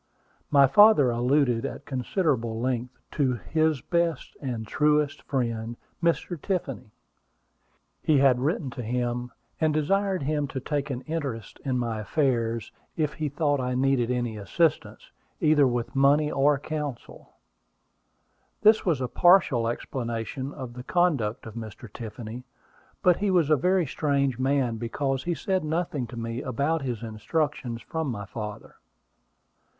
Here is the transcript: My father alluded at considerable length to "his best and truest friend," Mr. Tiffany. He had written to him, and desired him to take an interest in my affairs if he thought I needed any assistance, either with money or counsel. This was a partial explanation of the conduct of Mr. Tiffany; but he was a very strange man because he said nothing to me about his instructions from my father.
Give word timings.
My 0.49 0.65
father 0.65 1.11
alluded 1.11 1.63
at 1.63 1.85
considerable 1.85 2.59
length 2.59 2.97
to 3.11 3.33
"his 3.33 3.81
best 3.81 4.35
and 4.41 4.65
truest 4.65 5.21
friend," 5.21 5.77
Mr. 6.01 6.41
Tiffany. 6.41 6.89
He 8.01 8.17
had 8.17 8.39
written 8.39 8.71
to 8.71 8.81
him, 8.81 9.31
and 9.59 9.75
desired 9.75 10.23
him 10.23 10.47
to 10.47 10.59
take 10.59 10.89
an 10.89 11.01
interest 11.01 11.59
in 11.63 11.77
my 11.77 11.99
affairs 11.99 12.71
if 12.97 13.13
he 13.13 13.29
thought 13.29 13.59
I 13.59 13.75
needed 13.75 14.09
any 14.09 14.37
assistance, 14.37 15.11
either 15.39 15.67
with 15.67 15.95
money 15.95 16.31
or 16.31 16.57
counsel. 16.57 17.33
This 18.63 18.83
was 18.83 19.01
a 19.01 19.07
partial 19.07 19.67
explanation 19.67 20.51
of 20.51 20.73
the 20.73 20.83
conduct 20.83 21.45
of 21.45 21.53
Mr. 21.53 21.93
Tiffany; 21.93 22.43
but 23.03 23.17
he 23.17 23.29
was 23.29 23.51
a 23.51 23.55
very 23.55 23.85
strange 23.85 24.39
man 24.39 24.77
because 24.77 25.25
he 25.25 25.35
said 25.35 25.63
nothing 25.63 26.07
to 26.07 26.17
me 26.17 26.41
about 26.41 26.81
his 26.81 27.03
instructions 27.03 27.83
from 27.83 28.07
my 28.09 28.25
father. 28.25 28.77